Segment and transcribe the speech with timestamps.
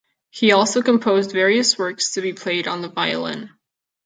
[0.31, 3.51] He also composed various works to be played on the violin.